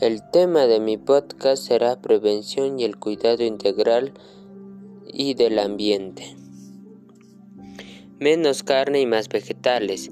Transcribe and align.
El 0.00 0.20
tema 0.30 0.66
de 0.66 0.78
mi 0.78 0.98
podcast 0.98 1.68
será 1.68 2.02
prevención 2.02 2.78
y 2.78 2.84
el 2.84 2.98
cuidado 2.98 3.42
integral 3.44 4.12
y 5.06 5.32
del 5.32 5.58
ambiente. 5.58 6.36
Menos 8.18 8.62
carne 8.62 9.00
y 9.00 9.06
más 9.06 9.30
vegetales. 9.30 10.10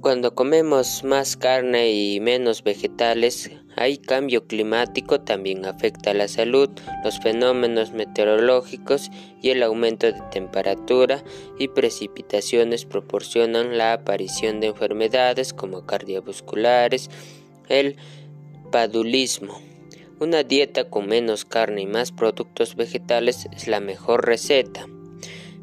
Cuando 0.00 0.34
comemos 0.34 1.04
más 1.04 1.36
carne 1.36 1.92
y 1.92 2.18
menos 2.20 2.64
vegetales, 2.64 3.50
hay 3.76 3.98
cambio 3.98 4.46
climático, 4.46 5.20
también 5.20 5.66
afecta 5.66 6.12
a 6.12 6.14
la 6.14 6.26
salud, 6.26 6.70
los 7.04 7.20
fenómenos 7.20 7.92
meteorológicos 7.92 9.10
y 9.42 9.50
el 9.50 9.62
aumento 9.64 10.06
de 10.06 10.22
temperatura 10.30 11.22
y 11.58 11.68
precipitaciones 11.68 12.86
proporcionan 12.86 13.76
la 13.76 13.92
aparición 13.92 14.60
de 14.60 14.68
enfermedades 14.68 15.52
como 15.52 15.84
cardiovasculares, 15.84 17.10
el 17.68 17.96
padulismo. 18.70 19.60
Una 20.20 20.42
dieta 20.42 20.90
con 20.90 21.06
menos 21.06 21.44
carne 21.44 21.82
y 21.82 21.86
más 21.86 22.12
productos 22.12 22.74
vegetales 22.76 23.46
es 23.52 23.68
la 23.68 23.80
mejor 23.80 24.26
receta. 24.26 24.86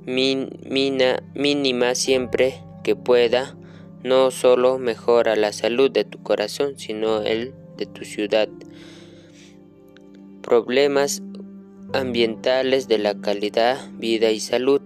mínima 0.05 1.95
siempre 1.95 2.61
que 2.83 2.95
pueda, 2.95 3.57
no 4.03 4.31
solo 4.31 4.77
mejora 4.77 5.35
la 5.35 5.51
salud 5.51 5.91
de 5.91 6.05
tu 6.05 6.21
corazón, 6.23 6.77
sino 6.77 7.21
el 7.21 7.53
de 7.77 7.85
tu 7.85 8.05
ciudad. 8.05 8.47
Problemas 10.41 11.21
ambientales 11.93 12.87
de 12.87 12.99
la 12.99 13.19
calidad, 13.19 13.89
vida 13.93 14.31
y 14.31 14.39
salud. 14.39 14.81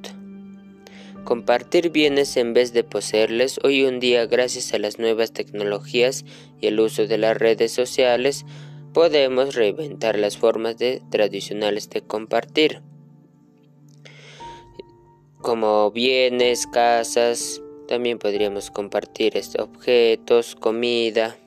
Compartir 1.24 1.92
bienes 1.92 2.38
en 2.38 2.54
vez 2.54 2.74
de 2.74 2.84
poseerles 2.84 3.60
hoy 3.64 3.86
en 3.86 4.00
día 4.00 4.26
gracias 4.26 4.74
a 4.74 4.80
las 4.80 5.00
nuevas 5.00 5.32
tecnologías 5.32 6.26
y 6.60 6.68
el 6.68 6.80
uso 6.80 7.08
de 7.08 7.18
las 7.18 7.38
redes 7.38 7.72
sociales 7.72 8.46
podemos 8.94 9.56
reinventar 9.56 10.18
las 10.18 10.38
formas 10.38 10.78
de, 10.78 11.02
tradicionales 11.12 11.90
de 11.90 12.02
compartir 12.02 12.82
como 15.42 15.90
bienes, 15.92 16.68
casas, 16.68 17.62
también 17.88 18.20
podríamos 18.20 18.72
compartir 18.72 19.38
estos 19.38 19.62
objetos, 19.62 20.56
comida. 20.56 21.38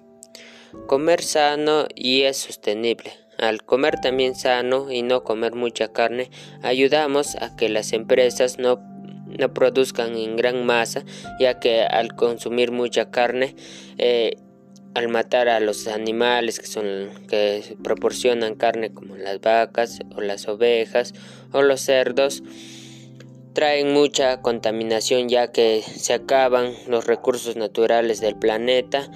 Comer 0.86 1.22
sano 1.22 1.86
y 1.94 2.22
es 2.22 2.38
sostenible. 2.38 3.12
Al 3.38 3.62
comer 3.62 4.00
también 4.00 4.34
sano 4.34 4.90
y 4.90 5.02
no 5.02 5.24
comer 5.24 5.54
mucha 5.54 5.92
carne, 5.92 6.30
ayudamos 6.62 7.36
a 7.36 7.54
que 7.54 7.68
las 7.68 7.92
empresas 7.92 8.58
no 8.58 8.80
no 9.38 9.52
produzcan 9.52 10.16
en 10.16 10.36
gran 10.36 10.64
masa, 10.64 11.04
ya 11.38 11.60
que 11.60 11.82
al 11.82 12.14
consumir 12.14 12.72
mucha 12.72 13.10
carne, 13.10 13.56
eh, 13.98 14.36
al 14.94 15.08
matar 15.08 15.48
a 15.48 15.60
los 15.60 15.86
animales 15.88 16.60
que 16.60 16.66
son 16.66 17.10
que 17.28 17.76
proporcionan 17.82 18.54
carne 18.54 18.92
como 18.92 19.16
las 19.16 19.40
vacas 19.40 20.00
o 20.14 20.20
las 20.20 20.48
ovejas 20.48 21.14
o 21.52 21.62
los 21.62 21.80
cerdos 21.80 22.42
traen 23.54 23.92
mucha 23.92 24.40
contaminación 24.40 25.28
ya 25.28 25.50
que 25.50 25.82
se 25.82 26.12
acaban 26.12 26.72
los 26.86 27.06
recursos 27.06 27.56
naturales 27.56 28.20
del 28.20 28.36
planeta 28.36 29.08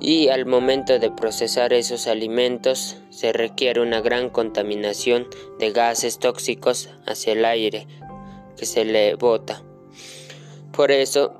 y 0.00 0.28
al 0.28 0.46
momento 0.46 0.98
de 0.98 1.10
procesar 1.10 1.72
esos 1.72 2.06
alimentos 2.06 2.98
se 3.10 3.32
requiere 3.32 3.80
una 3.80 4.00
gran 4.00 4.28
contaminación 4.28 5.26
de 5.58 5.72
gases 5.72 6.18
tóxicos 6.18 6.90
hacia 7.06 7.32
el 7.32 7.44
aire 7.44 7.86
que 8.56 8.66
se 8.66 8.84
le 8.84 9.14
bota. 9.14 9.62
Por 10.72 10.90
eso 10.90 11.34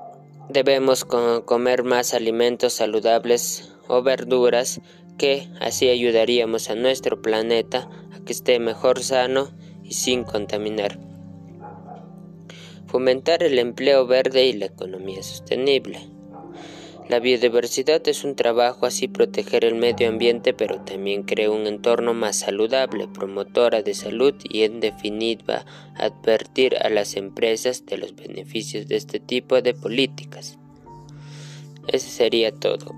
debemos 0.49 1.05
comer 1.05 1.83
más 1.83 2.13
alimentos 2.13 2.73
saludables 2.73 3.73
o 3.87 4.01
verduras 4.01 4.81
que 5.17 5.47
así 5.59 5.89
ayudaríamos 5.89 6.69
a 6.69 6.75
nuestro 6.75 7.21
planeta 7.21 7.89
a 8.13 8.23
que 8.23 8.33
esté 8.33 8.59
mejor 8.59 9.03
sano 9.03 9.51
y 9.83 9.93
sin 9.93 10.23
contaminar. 10.23 10.99
Fomentar 12.87 13.43
el 13.43 13.59
empleo 13.59 14.07
verde 14.07 14.45
y 14.45 14.53
la 14.53 14.67
economía 14.67 15.21
sostenible. 15.21 16.16
La 17.09 17.19
biodiversidad 17.19 18.05
es 18.09 18.25
un 18.25 18.35
trabajo 18.35 18.85
así 18.85 19.07
proteger 19.07 19.63
el 19.63 19.75
medio 19.75 20.09
ambiente, 20.09 20.53
pero 20.53 20.81
también 20.81 21.23
crea 21.23 21.49
un 21.49 21.65
entorno 21.65 22.13
más 22.13 22.39
saludable, 22.39 23.07
promotora 23.07 23.81
de 23.81 23.93
salud 23.93 24.33
y 24.43 24.63
en 24.63 24.81
definitiva 24.81 25.65
advertir 25.95 26.75
a 26.75 26.89
las 26.89 27.15
empresas 27.15 27.85
de 27.85 27.97
los 27.97 28.13
beneficios 28.13 28.89
de 28.89 28.97
este 28.97 29.21
tipo 29.21 29.61
de 29.61 29.73
políticas. 29.73 30.57
Ese 31.87 32.09
sería 32.09 32.51
todo. 32.51 32.93